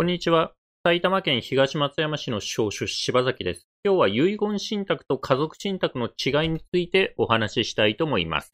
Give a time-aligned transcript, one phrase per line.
[0.00, 0.54] こんにちは。
[0.82, 3.66] 埼玉県東松山市の少主柴崎です。
[3.84, 8.50] 今日は遺言信託と家族信託の違いについてお話ししたいと思います。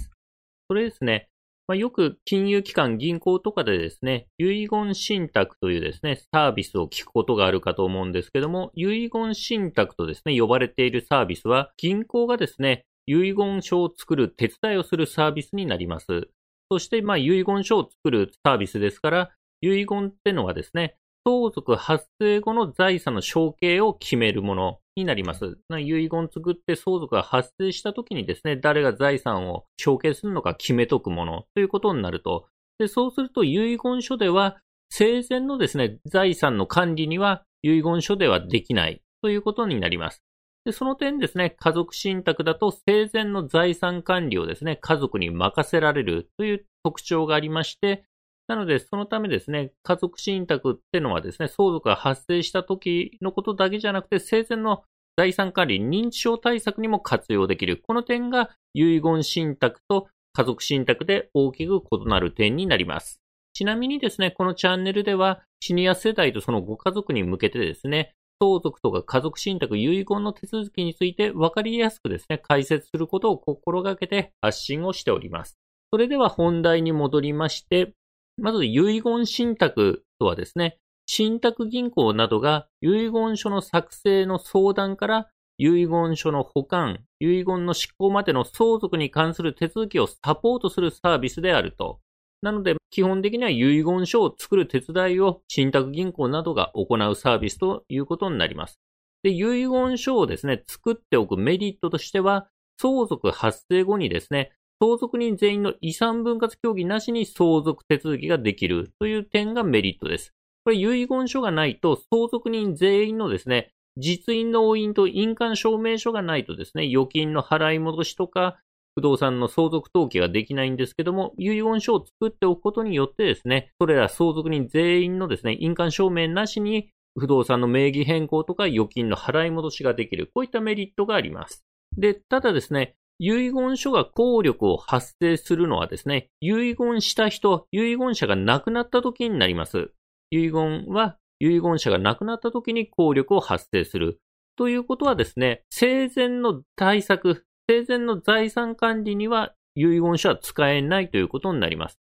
[0.67, 1.29] それですね、
[1.69, 16.29] まあ、よく金融機関、銀行とかでですね、遺言信託というですね、サービスを聞くことがあるかと思うんですけども、遺言信託とですね、呼ばれているサービスは、銀行がですね、遺言書を作る手伝いをするサービスになります。
[16.73, 25.59] そして、まあ、遺言書を作るサービスですから、遺言ってのはですね、相続発生後の財産の承継を決めるものになります。
[25.77, 32.47] 遺言作って相続が発生した時にですね、誰が財産を承継するのか決めとくものということになると。
[32.79, 40.23] でそうすると遺言書では生前のですね、財産の管理には遺言書ではできないということになります。
[40.65, 48.05] でその点ですね、家族信託だと生前の財産管理をですね、家族に任せられるという特徴がありまして、
[48.49, 54.85] なので、そのためですね、家族信託ってのはですね、相続が発生した時のことだけじゃなくて、生前の
[55.17, 57.83] 財産管理、認知症対策にも活用できる。
[57.83, 63.21] この点が遺言信託と家族信託で大きく異なる点になります。
[63.55, 75.57] ちなみにですね、このチャンネルでは、シニア世代とそのご家族に向けてですね、相続とか家族信託、遺言の手続きについて分かりやすくですね、解説することを心がけて発信をしております。
[75.91, 77.95] それでは本題に戻りまして、
[78.39, 92.01] まず遺言信託とはですね、信託銀行などが遺言書の作成の相談から遺言書の保管、遺言の執行までの相続に関する手続きをサポートするサービスであると。
[92.43, 98.79] なので、基本的には遺言書を作る手伝いを信託銀行などが行うサービスということになります。
[99.23, 102.49] で、遺言書をですね、作っておくメリットとしては、
[102.79, 110.33] 相続発生後にですね、相続人全員の遺産分割協議なしに相続手続きができるという点がメリットです。
[110.65, 118.59] これ遺言書がないと相続人全員のですね、実印の押印と印鑑証明書がないとですね、預金の払い戻しとか、
[118.95, 130.31] 不動産の相続登記ができないんですけども、遺言書を作っておくことによってですね、それら相続人全員のですね、印鑑証明なしに不動産の名義変更とか預金の払い戻しができる。
[130.35, 131.65] こういったメリットがあります。
[131.97, 139.91] で、ただですね、遺言書が効力を発生するのはですね、遺言した人、遺言者が亡くなった時になります。
[140.31, 144.21] 遺言は遺言者が亡くなった時に効力を発生する。
[144.57, 151.99] ということはですね、生前の対策、生前の財産管理には遺言書は使えないということになります。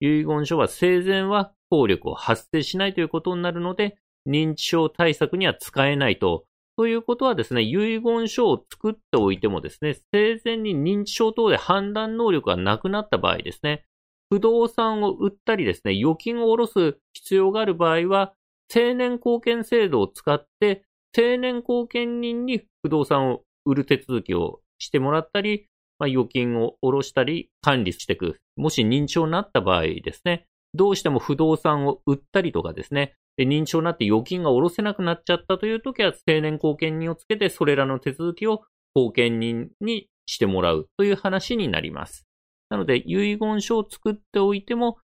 [0.00, 3.96] 遺言書は生前は効力を発生しないということになるので、
[4.28, 6.44] 認知症対策には使えないと
[6.76, 13.84] ということはですね、遺言書を作っておいてもですね、生前に認知症等で判断能力がなくなった場合ですね、
[14.28, 18.34] 不動産を売ったりですね、預金を下ろす必要がある場合は、
[18.68, 25.68] 定年貢献制度を使って、定年貢献人に不動産を売る手続きをしてもらったり、
[26.00, 28.40] まあ、預金を下ろしたり管理していく。
[28.56, 38.62] もし認知症になった場合ですね、どうしても不動産を売ったりとかですね、で、認知症になって預金が下ろせなくなっちゃったという時は、定年後見人をつけて、それらの手続きを
[38.94, 42.26] 後見人にしてもらうという話になります。
[42.70, 44.98] なので、遺言書を作っておいても、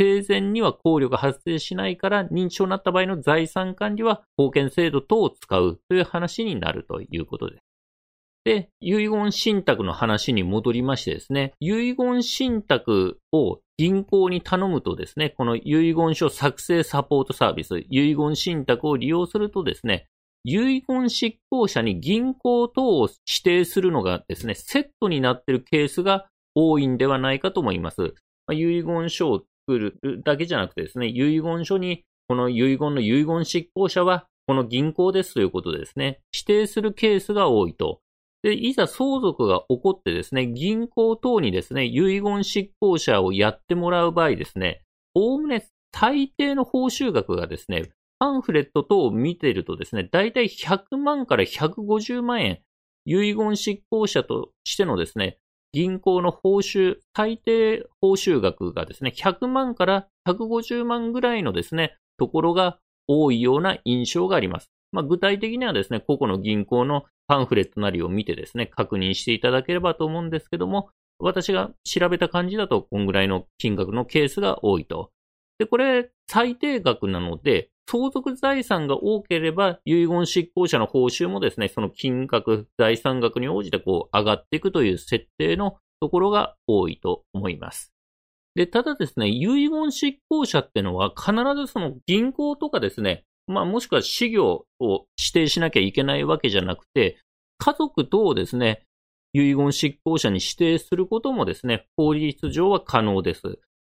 [0.00, 7.64] 生前には考慮が発生しないから、認知症になった場合の財産管理は、保険制度等を使うという話になるということです。
[8.44, 20.06] で、遺言信託の話に戻りましてですね、遺言信託を銀行に頼むとですね、この遺言書作成サポートサービス、遺言信託を利用するとですね、
[20.44, 28.14] 遺言執行者に銀行等を指定するのがですね、セットになっているケースが多いんではないかと思います。
[28.46, 38.00] まあ、遺言書を作るだけじゃなくてですね、遺言書にこの遺言の遺言執行者はこの銀行ですということですね、指定するケースが多いと。
[38.44, 44.82] で、いざ相続が起こってですね、銀行等にですね、遺言執行者をやってもらう場合ですね、
[45.14, 52.60] おおむね大抵の報酬額がですね、パンフレット等を見ているとですね、だいたい100万から150万円、
[53.06, 55.38] 遺言執行者としてのですね、
[55.72, 62.78] 銀行の報酬、最低報酬額がですね、100万から150万ぐらいのですね、ところが
[63.08, 64.68] 多いような印象があります。
[64.92, 75.10] まあ、具体的にはですね、個々の銀行のパンフレットなりを見てですね、確認していただければと思うんですけども、私が調べた感じだと、こんぐらいの金額のケースが多いと。
[75.58, 87.92] で、これ、最低額なので、相続財産が多ければ、遺言執行者の報酬もですね、その金額、財産額に応じてこう上がっていくという設定のところが多いと思います。
[88.54, 97.18] で、ただですね、遺言執行者ってのは必ずその銀行とかですね、まあもしくは事業を指定しなきゃいけないわけじゃなくて、
[97.58, 98.84] 家族等をですね、
[99.32, 103.42] 遺言執行者に指定することもですね、法律上は可能です。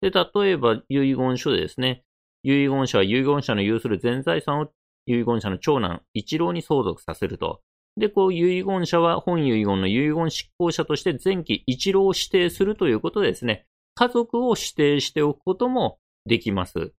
[0.02, 2.04] で、例えば遺言書でですね、
[2.44, 4.70] 遺言者は遺言者の有する全財産を
[5.06, 7.62] 遺言者の長男一郎に相続させると。
[7.98, 13.66] で、こう遺言者は本遺言の遺言執行者として前期一郎を指定するということでですね、
[13.96, 16.94] 家族を指定しておくこともできます。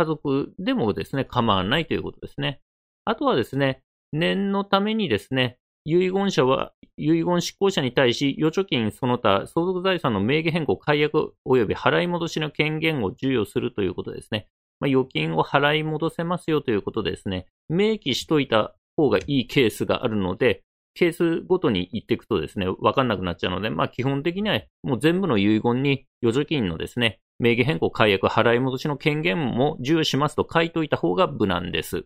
[0.00, 2.60] 家族でもですね、構わないということですね。
[3.04, 3.82] あとはですね、
[4.12, 14.48] 念のためにですね、遺言者は、遺言執行者に対し、預貯金その他相続財産の名義変更、解約及び払い戻しの権限を授与するということですね。
[14.80, 17.46] まあ、預金を払い戻せますよということですね。
[17.68, 20.62] 明記しといた方がいいケースがあるので、
[20.94, 32.04] ケースごとに言っていくとですね、わかんなくなっちゃうので、まあ基本的にはもう全部の遺言に預貯金のですね、名義変更、解約、払い戻しの権限も授与しますと書いといた方が無難です。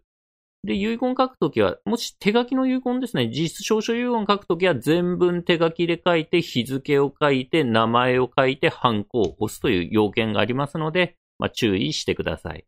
[0.64, 12.64] で、遺言書くときは、もし手書きの遺言ですね、実質証書遺言書くときは全文手書きで書いて、日付を書いて、名前を書いて、ハンコを押すという要件がありますので、まあ、注意してください。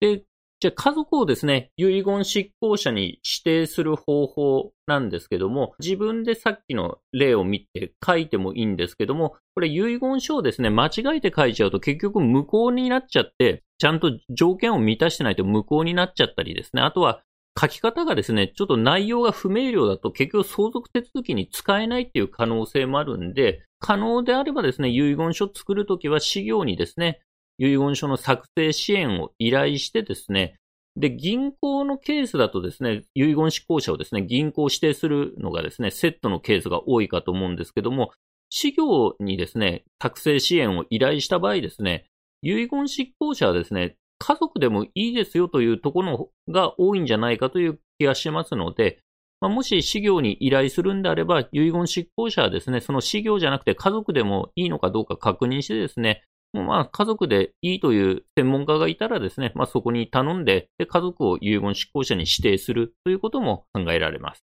[0.00, 0.24] で、
[0.60, 16.82] じゃあ家族をですね、遺言執行者に指定する方法なんですけども、自分でさっきの例を見て書いてもいいんですけども、これ遺言書をですね、間違えて書いちゃうと結局無効になっちゃって、ちゃんと条件を満たしてないと無効になっちゃったりですね。
[16.82, 17.22] あとは
[17.60, 27.20] 書き方がですね、ちょっと内容が不明瞭だと結局相続手続きに使えないっていう可能性もあるんで、可能であればですね、遺言書を作るときは資料にですね、
[27.58, 30.54] 遺言書の作成支援を依頼してですね、
[30.96, 38.10] で、銀行のケースだとですね、遺言執行者をですね、銀行指定するのがですね、セットのケースが多いかと思うんですけども、
[38.50, 42.06] 事業にですね、作成支援を依頼した場合ですね、
[42.42, 48.98] 遺言執行者はですね、家族でもいいですよというところが多いんじゃないかという気がしますので、
[49.40, 64.44] まあ、もし事業に依頼するんであれば、遺言執行者はですね、その事業じゃなくて家族でもいいのかどうか確認してですね、まあ、家族でいいという専門家がいたらですね、まあ、そこに頼んでで、家族を遺言執行者に指定するということも考えられます。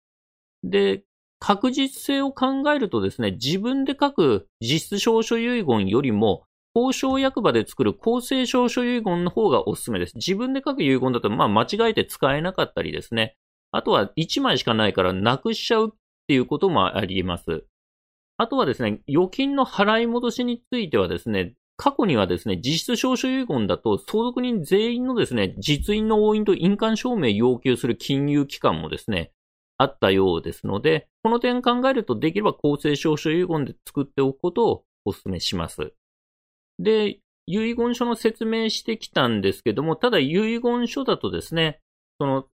[0.63, 1.03] で、
[1.41, 10.15] 確実性を考えるとですね、自分で書く実質証書遺言よりも、交渉役場で作る公正証書遺言の方がおすすめです。
[10.17, 13.37] 自分で書く遺言だと、まあ、間違えて使えなかったりですね。
[13.73, 15.91] あとは1枚しかないからなくしちゃうっ
[16.27, 17.65] ていうこともあります。
[18.37, 29.31] あとはですね、預金の払い戻しについてはですね、過去にはですね、実質証書遺言だと相続人全員のですね、実印の押印と印鑑証明要求する金融機関もですね、
[29.79, 35.93] あったようですので、この点考えるとできれば公正証書遺言で作っておくことをお勧めします。
[36.81, 41.81] で、遺言書の説明してきたんですけども、ただ遺言書だとですね、
[42.21, 42.47] その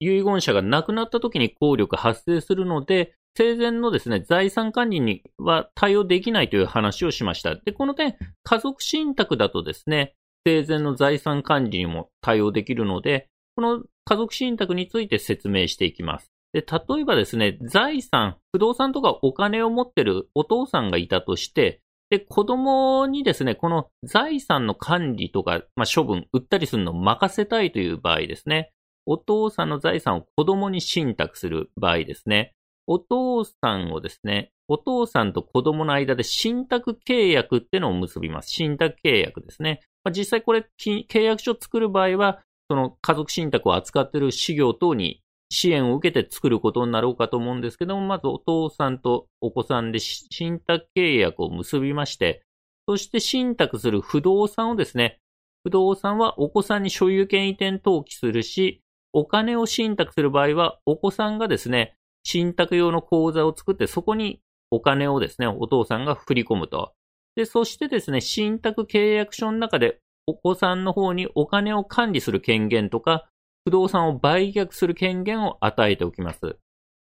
[0.00, 7.54] 遺言者が亡くなった時に効力発生するので、生前のですね、財産管理には対応できないという話をしました。
[7.54, 10.14] で、この点、家族信託だとですね、
[10.46, 16.30] 生前の財産管理にも対応できるので、この家族信託について説明していきます。
[16.54, 28.70] で、例えばですね、財産、不動産とかお金を持ってるお父さんがいたとして、で、子供にですね、この財産の管理とか、まあ、処分、売ったりするのを任せたいという場合ですね。
[29.04, 32.54] お父さんの財産を子供に信託する場合ですね。
[32.86, 38.50] お父さんをですね、お父さんと子供の間で信託契約ってのを結びます。
[38.50, 39.80] 信託契約ですね。
[40.04, 52.42] まあ、実際これ、契約書を作る場合は、その家族信託を扱っている事業等に支援を受けて作ることになろうかと思うんですけども、まずお父さんとお子さんで信託契約を結びまして、
[52.88, 55.18] そして信託する不動産をですね、
[55.64, 58.80] 不動産はお子さんに所有権移転登記するし、
[59.12, 61.94] お金を信託する場合は、お子さんがですね、
[62.26, 64.40] 信託用の口座を作って、そこに
[64.72, 66.92] お金をですね、お父さんが振り込むと。
[67.36, 73.28] で、そしてですね、信託契約書の中で、お子さんの方にお金を管理する権限とか、
[73.64, 76.56] 不動産を売却する権限を与えておきます。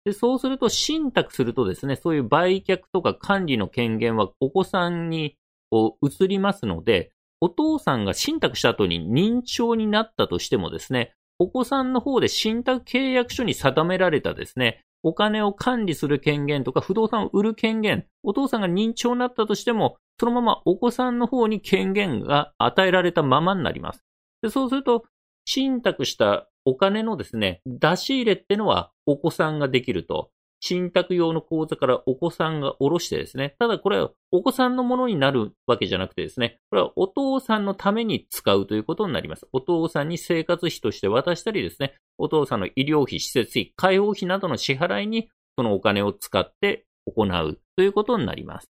[0.04, 5.38] で、そうすると、信託するとですね、そういう売却とか管理の権限はお子さんに
[5.72, 24.04] こう移りますので、お父さんが信託した後に認知症になったとしてもですね、お子さんの方で信託契約書に定められたですね、お金を管理する権限とか不動産を売る権限、お父さんが認知症になったとしても、そのままお子さんの方に権限が与えられたままになります。
[24.42, 25.04] でそうすると、
[25.46, 30.32] 信託したお金のですね、出し入れってのはお子さんができると。
[30.66, 39.46] 信託用の口座からお子さんが下ろしてですね、ただこれはお子さんのものになるわけじゃなくてですね、これはお父さんのために使うということになります。
[39.52, 45.28] お父さんに生活費として渡したりですね、お父さんの医療費、施設費、介護費などの支払いに
[45.58, 48.72] そのお金を使って行うということになります。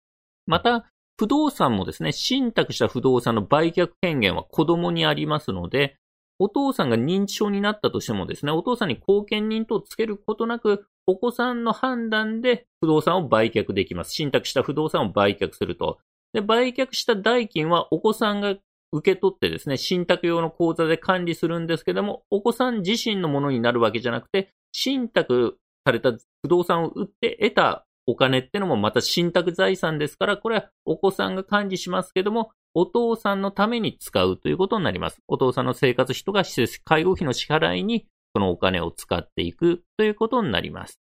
[0.44, 5.96] また、不動産もですね、信託した不動産の売却権限は子供にありますので、
[6.38, 14.12] お父さんが認知症になったとしてもですね、お父さんに後見人とつけることなく、お子さんの判断で不動産を売却できます。
[14.12, 15.98] 信託した不動産を売却すると。
[16.32, 18.56] で、売却した代金はお子さんが
[18.92, 26.12] 受け取ってですね、信託用の口座で管理するんですけども、お子さん自身のものになるわけじゃなくて、信託された
[26.42, 35.22] 不動産を売って得たお金ってのもまた信託財産ですから、これはお子さんが管理しますけども、お父さんのために使うということになります。
[35.28, 41.00] お父さんの生活費とか施設、介護費の支払いに、そのお金を使っていくということになります。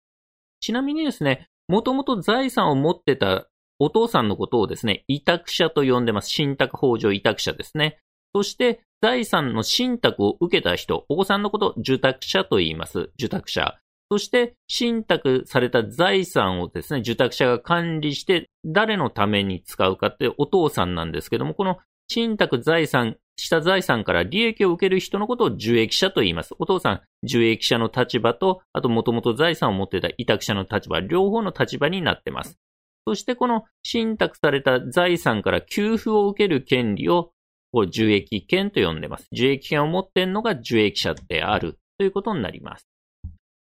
[0.59, 3.47] ちなみにですね、もともと財産を持ってた
[3.79, 6.29] お父さんのことをですね、委託者と呼んでます。
[6.29, 7.99] 信託法上委託者ですね。
[8.35, 13.11] そして、財産の信託を受けた人、お子さんのことを受託者と言います。
[13.17, 13.79] 受託者。
[14.11, 21.77] そして、信託された財産をですね、受託者が管理して、誰のために使うかってお父さんなんですけども、この
[22.09, 26.53] 信託財産、した財産から利益を受ける人のことを受益者と言います。
[26.59, 32.59] お父さん、受益者の立場と、あともともと財産を持っていた委託者の立場、両方の立場になってます。
[33.07, 37.31] そしてこの信託された財産から給付を受ける権利を、
[37.71, 39.29] こう受益権と呼んでます。
[39.31, 42.90] 受益権を持っているのが受益者であるということになります。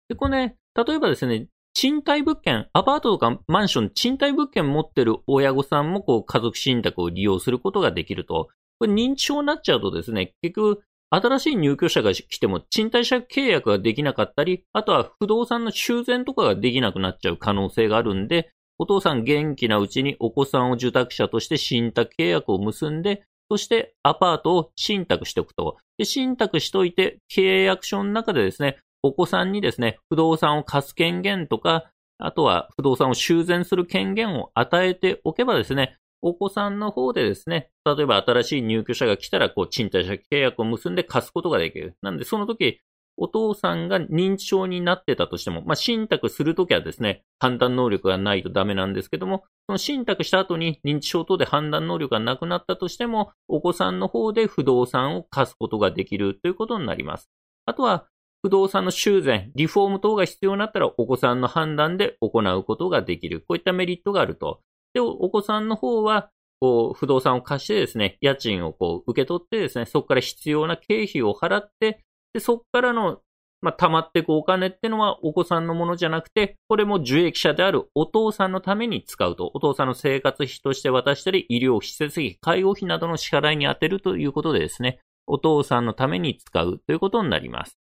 [0.08, 8.48] で、これね、例えばですね、賃貸物件、アパートとかマンション、賃貸物件持ってる親御さんもこう家族信託を利用することができると。
[8.80, 25.78] これ認知症になっちゃうとですね、結局、新しい入居者が来ても賃貸借契約ができなかったり、あとは不動産の修繕とかができなくなっちゃう可能性があるんで、お父さん元気なうちにお子さんを受託者として信託契約を結んで、そしてアパートを信託しておくと。
[25.96, 41.96] で、信託しといて、契約書の中でですね、お子さんにですね、不動産を貸す権限とか、あとは不動産を修繕する権限を与えておけばですね、お子さんの方でですね、例えば新しい入居者が来たら、こう、賃貸借契約を結んで貸すことができる。
[42.02, 42.80] なんで、その時、
[43.16, 57.28] お父さんが認知症になってたとしても、まあ、信託するときはですね、判断能力がないとダメなんですけども、その信託した後に認知症等で判断能力がなくなったとしても、お子さんの方で不動産を貸すことができるということになります。
[57.66, 58.06] あとは、
[58.42, 63.40] 不動産の修繕、リフォーム等が必要になったらお子さんの判断で行うことができる。
[63.40, 64.60] こういったメリットがあると。
[64.94, 66.30] で、お子さんの方は、
[66.60, 73.20] こう、不動産を貸してですね、家賃をこう、受け取ってですね、そこから必要な経費を払って、で、そこからの、
[73.60, 79.50] まあ、溜まっていくお金ってのはお子さんのものじゃなくて、これも受益者であるお父さんのために使うと。
[79.52, 87.76] お父さんの生活費として渡したり、医療施設費、介護費などの支払いに充てるということでですね、お父さんのために使うということになります。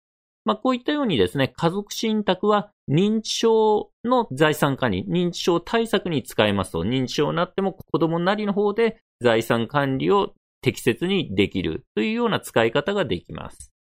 [0.48, 13.74] まあ、こういったようにですね、家族信託は認知症の財産管理、認知症対策に使えますと、認知症になっても子供なりの方で財産管理を適切にできるというような使い方ができます。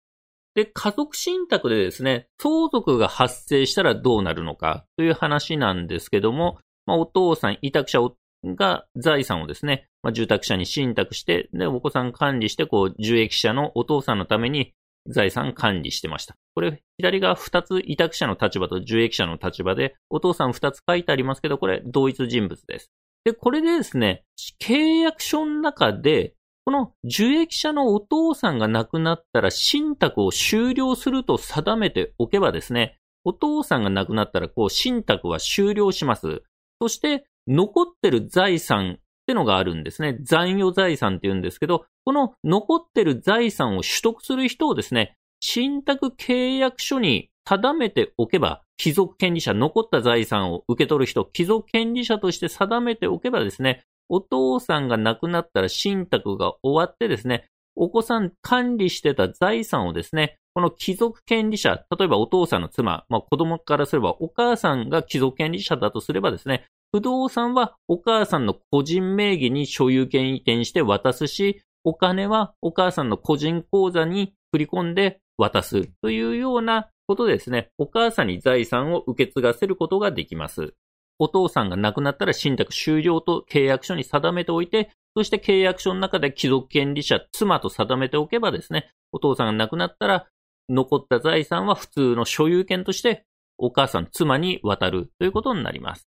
[0.54, 6.56] で、家族信託でですね、相続が発生したらどうなるのかという話なんですけども、
[6.87, 7.99] まあ、お父さん、委託者
[8.42, 14.73] が財産をですね、まあ、住宅者に信託して、で、お子さん管理して、こう、受益者のお父さんのために
[15.08, 16.37] 財産管理してました。
[16.54, 22.90] これ、左が2つ委託者の立場と受益者の立場で、お父さん2つ書いてありますけど、これ同一人物です。
[23.25, 24.25] で、これでですね、
[24.61, 26.34] 契約書の中で、
[26.64, 36.42] この受益者のお父さんが亡くなったら信託を終了すると定めておけばですね、お父さんが亡くなったらこう信託は終了します。
[36.80, 40.19] そして残ってる財産ってのがあるんですね。
[40.21, 77.71] 残余財産って言うんですけど、この残ってる財産を取得する人をですね、信託契約書に定めておけば、貴族権利者、残った財産を受け取る人、貴族権利者として定めておけばですね、お父さんが亡くなったら信託が終わってですね、お子さん管理してた財産をですね、この貴族権利者、例えばお父さんの妻、まあ子供からすればお母さんが貴族権利者だとすればですね、不動産はお母さんの個人名義に所有権移転して渡すし、お金はお母さんの個人口座に振り込んで渡すというようなことですね。
[77.79, 80.75] お母さんに財産を受け継がせることができます。
[81.19, 90.26] お父さんが亡くなったら信託終了と契約書に定めておいて、そして契約書の中で貴族権利者、妻と定めておけばですね、お父さんが亡くなったら
[90.69, 93.25] 残った財産は普通の所有権として
[93.59, 96.09] お母さん、妻に渡るということになります。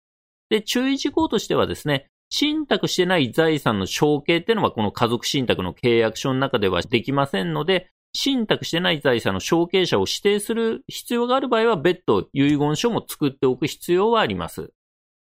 [0.50, 14.72] で、注意事項としてはですね、信託してない財産の承継っていうのはこの家族信託の契約書の中ではできませんので、信託してない財産の承継者を指定する必要がある場合は別途遺言書も作っておく必要はあります。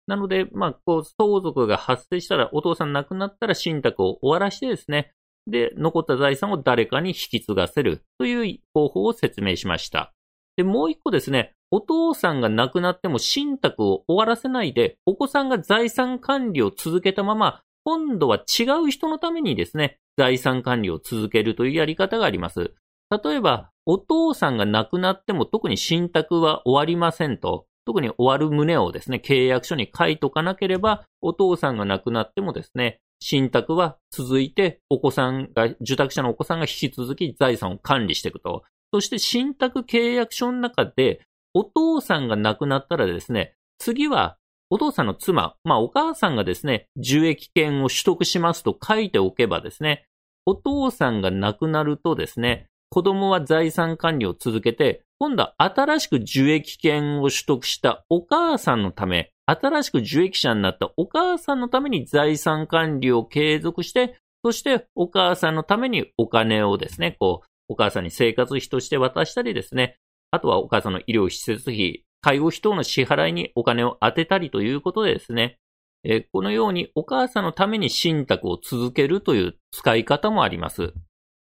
[0.07, 5.11] なので、まあ、こう、相続が発生したら、お父さん亡くなったら信託を終わらしてですね、
[5.47, 10.13] で、残った財産を誰かに引き継がせるという方法を説明しました。
[10.57, 22.73] で、もう一個ですね、お父さんが亡くなっても信託を終わらせないで、お子さんが財産管理を続けたまま、今度は違う人のためにですね、財産管理を続けるというやり方があります。
[23.23, 38.63] 例えば、お父さんが亡くなっても特に信託は終わりませんと、特に終わる旨をですね、契約書に書いとかなければ、お父さんが亡くなってもですね、信託は続いて、お子さんが、受託者のお子さんが引き続き財産を管理していくと。
[38.93, 41.21] そして信託契約書の中で、
[41.55, 44.37] お父さんが亡くなったらですね、次は
[44.69, 50.05] お父さんの妻、まあお母さんがですね、受益権を取得しますと書いておけばですね、
[50.45, 69.97] お父さんが亡くなるとですね、子供は財産管理を続けて、今度は新しく受益権を取得したお母さんのため、新しく受益者になったお母さんのために財産管理を継続して、そしてお母さんのためにお金をですね、こう、お母さんに生活費として渡したりですね、
[70.35, 75.57] あとはお母さんの医療施設費、介護費等の支払いにお金を当てたりということでですね、
[76.03, 80.93] えこのようにお母さんのために信託を続けるという使い方もあります。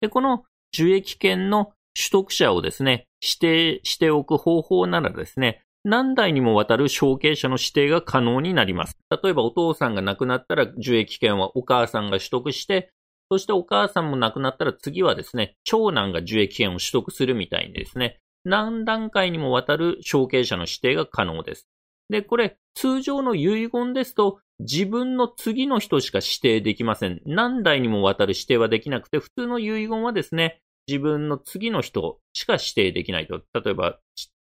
[0.00, 0.44] で、この
[0.74, 8.96] 受益権の取得者をですね、指定しておく方法ならですね、何代にもわたる承継者の指定が可能になります。
[9.22, 12.90] 例えばお父さんが亡くなったら受益権はお母さんが取得して、
[13.30, 21.68] そしてお母さんも亡くなったら次はですね、長男が受益権を取得するみたいにですね、何段階にもわたる承継者の指定が可能です。
[22.08, 27.20] で、これ、通常の遺言ですと、自分の次の人しか指定できません。
[27.24, 33.40] 何代にもわたる指定はできなくて、普通の遺言はですね、自分の次の人しか指定できないと。
[33.54, 33.98] 例えば、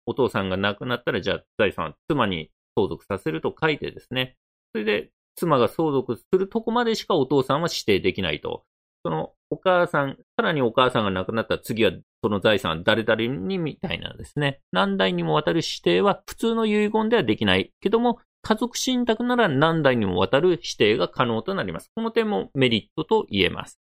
[0.05, 4.35] お父さんが亡くなったら、じゃあ財産は妻に相続させると書いてですね。
[4.73, 8.63] それで、妻が相続するとこまでしかお父さんは指定できないと。
[9.03, 11.91] そのお母さん、さらにお母さんが亡くなったら次は
[12.23, 14.61] その財産は誰々にみたいなですね。
[14.71, 21.91] 何代にもわたる指定は普通の遺言ではできないけども、家族信託なら何代にもわたる指定が可能となります。
[21.95, 23.79] この点もメリットと言えます。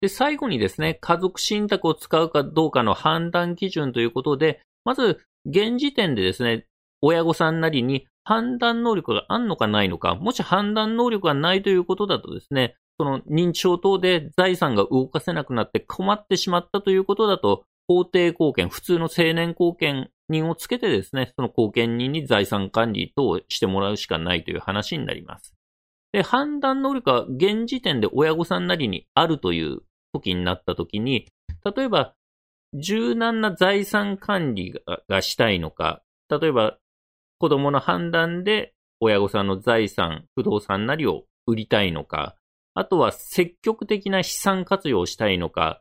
[0.00, 6.66] で、最後にですね、家族信託を使うかどうかの判断基準ということで、まず、現時点でですね、
[7.00, 25.52] 親御さんなりに判断能力があんのかないのか、もし判断能力がないということだとですね、その認知症等で財産が動かせなくなって困ってしまったということだと、法定貢献、普通の青年貢献人をつけてですね、その貢献人に財産管理等をしてもらうしかないという話になります。
[26.12, 29.80] で、判断能力は現時点で親御さんなりにあるという
[30.12, 31.26] 時になった時に、
[31.64, 32.14] 例えば、
[32.80, 36.78] 柔軟な財産管理がしたいのか、例えば、
[37.40, 42.36] 子供の判断で親御さんの財産、不動産なりを売りたいのか、
[42.74, 45.80] あとは積極的な資産活用をしたいのか、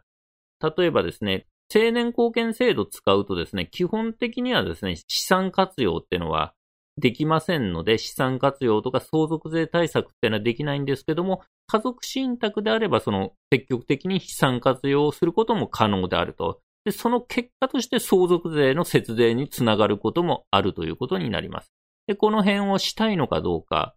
[0.77, 6.53] 例えばですね、青年貢献制度使うとですね、基本的にはですね、資産活用ってのは
[6.97, 16.59] できませんので、資産活用とか相続税対策っていうのはできないんですけども、家族信託であれば、その積極的に資産活用をすることも可能であると。
[16.83, 21.71] で、その結果として相続税の節税につながることもあるということになります。
[22.07, 23.95] で、この辺をしたいのかどうか。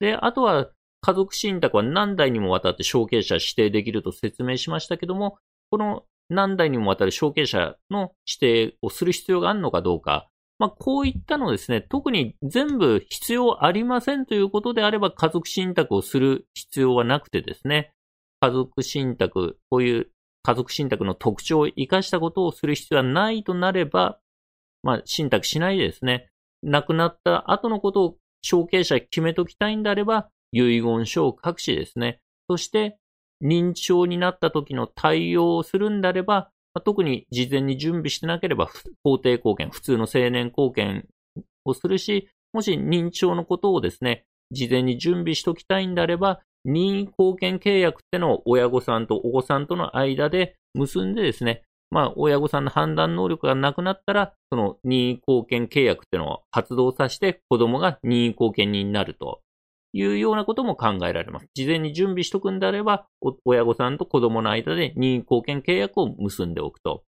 [0.00, 0.68] で、あとは
[1.04, 5.36] 家族信託は何代にもわたって承継者指定できると説明しましたけども、
[5.70, 10.28] この何代にもわたる承継者の指定をする必要があるのかどうか。
[10.58, 17.92] まあ、こういったのですね、特に全部必要ありませんということであれば家族信託をする必要はなくてですね、
[18.40, 20.10] 家族信託、こういう
[20.42, 24.20] 家族信託の特徴を生かしたことをする必要はないとなれば、
[24.82, 26.30] まあ、信託しないでですね、
[26.62, 32.98] 亡くなった後のことを承継者決めときたいんであれば、遺言書を書くしですね、そして
[33.42, 38.68] 認知症になった時の対応をするんであれば、まあ、特に事前に準備してなければ、
[39.02, 41.06] 法定貢献、普通の青年貢献
[41.64, 59.43] をするし、もし認知症のことをですね、事前に準備しときたいんであれば、任意貢献契約ってのを親御さんとお子さんとの間で結んでですね、まあ、親御さんの判断能力がなくなったら、その任意貢献契約ってのを発動させて、子供が任意貢献人になると。
[59.94, 61.46] いうようなことも考えられます。
[61.54, 63.06] 事前に準備しとくんであれば、
[63.44, 67.04] 親御さんと子供の間で任意貢献契約を結んでおくと。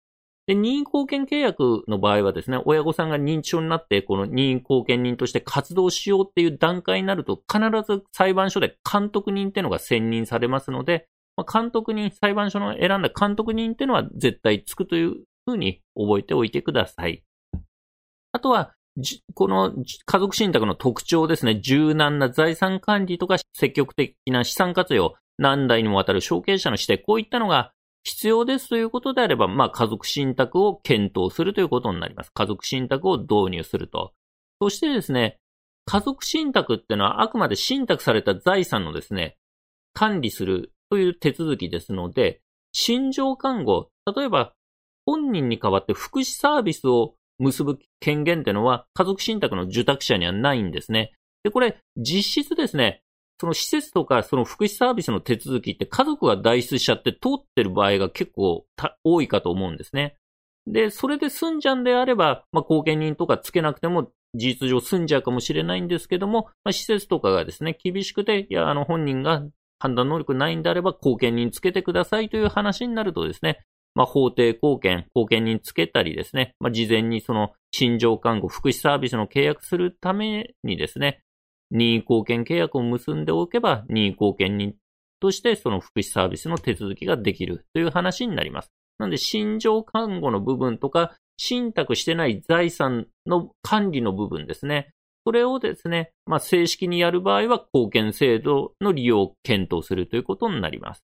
[0.47, 17.23] で、任意貢献契約の場合はですね、親御さんが認知症になって、この任意貢献人として活動しようっていう段階になると、必ず裁判所で監督人っていうのが選任されますので、まあ、監督人、裁判所の選んだ監督人っていうのは絶対つくというふうに覚えておいてください。
[18.33, 18.73] あとは、
[19.35, 19.73] この
[20.05, 32.31] 家族信託の特徴ですね、柔軟な財産管理とか積極的な資産活用、何代にもわたる承継者の指定、こういったのが必要ですということであれば、まあ、家族信託を検討するということになります。
[32.33, 34.13] 家族信託を導入すると。
[34.61, 35.39] そしてですね、
[35.87, 39.37] 家族信託ってのはあくまで信託された財産のですね、
[39.93, 42.41] 管理するという手続きですので、
[42.73, 44.53] 心情看護、例えば
[45.07, 51.13] 本人に代わって福祉サービスを結ぶ権限ってのは家族信託の受託者にはないんですね。
[51.43, 53.03] で、これ実質ですね、
[53.41, 58.67] その施設とかその福祉サービスの手続きって家族が代筆しちゃって通ってる場合が結構
[59.03, 60.17] 多いかと思うんですね。
[60.67, 69.43] で、それで済んじゃんであれば、まあ、後見人とかつけなくても事実上済んじゃうかもしれないんですけども、まあ、施設とかがですね、厳しくて、いや、あの本人が
[69.79, 81.23] 判断能力ないんであれば、後見人つけてくださいという話になるとですね、まあ、法定後見、後見人つけたりですね、まあ、事前にその、心情看護、福祉サービスの契約するためにですね、
[81.71, 84.75] 任意貢献契約を結んでおけば、任意貢献人
[85.21, 88.71] としてその福祉サービスの手続きができるという話になります。
[88.99, 94.91] なので、心情看護の部分とか、信託してない財産の管理の部分ですね。
[95.25, 101.03] それをですね、まあ、正式にやる場合は、貢献制度の利用を検討するということになります。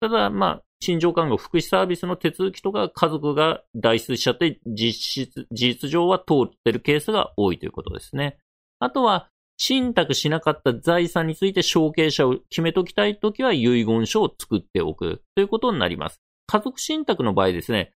[0.00, 8.38] ただ、まあ、心情看護福祉サービスの手続きとか家族が代筆しちゃって実質、事実上は通ってるケースが多いということですね。
[8.78, 9.28] あとは、
[9.60, 16.20] 信託しなかった財産について承継者を決めときたいときは遺言書を作っておくということになります。
[16.46, 17.92] 家族信託の場合ですね、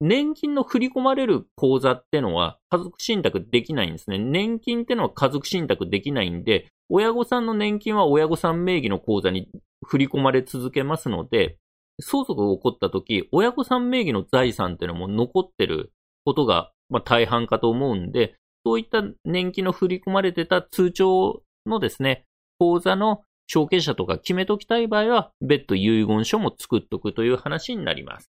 [0.00, 4.18] 年金の振り込まれる口座ってのは家族信託できないんですね。
[4.18, 9.48] 年金ってのは家族信託できないんで、親御さんの年金は親御さん名義の口座に
[9.86, 11.56] 振り込まれ続けますので、
[12.02, 15.92] 相続が起こった時、親御さん名義の財産っていうのも残ってる
[16.24, 22.24] ことが、まあ、大半かと思うんで、そういった年金の振り込まれてた通帳のですね、
[22.58, 28.30] 口座の承継者とか決めときたい場合は、別途遺言書も作っとくという話になります。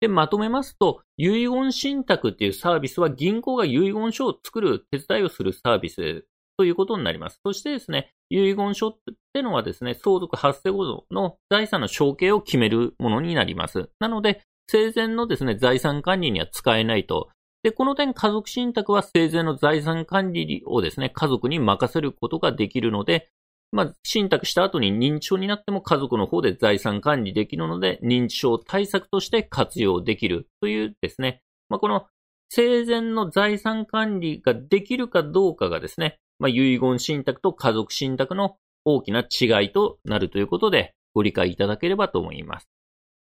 [0.00, 6.26] で、まとめますと、遺言信託っていうサービスは銀行が遺言書を作る手伝いをするサービス
[6.58, 7.40] ということになります。
[7.44, 8.96] そしてですね、遺言書っ
[9.32, 13.88] てのはですね、相続発生後の財産の承継を決めるものになります。
[14.00, 17.30] なので、生前のですね、財産管理には使えないと。
[17.62, 23.28] で、この点家族信託は生前の財産管理をですね、家族に任せることができるので、
[23.70, 32.06] まあ、信託した後に認知症になっても家族の方で財産管理できるので、認知症対策として活用できるというですね、まあ、この
[32.50, 42.68] 生前の財産管理ができるかどうかがですね、まあ、遺言信託と家族信託の大きな違いとなるということで、ご理解いただければと思います。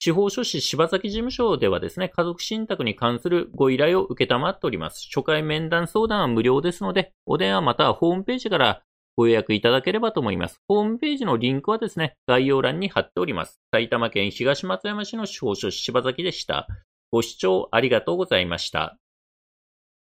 [0.03, 5.07] 司法書士柴崎事務所ではですね、家族信託に関するご依頼を受けたまっております。
[5.15, 8.83] 初回面談相談は無料ですので、お電話またはホームページから
[9.17, 10.63] ご予約いただければと思います。
[10.69, 13.61] ホームページのリンクはですね、概要欄に貼っております。
[13.71, 16.67] 埼玉県東松山市の司法書士柴崎でした。
[17.11, 18.97] ご視聴ありがとうございました。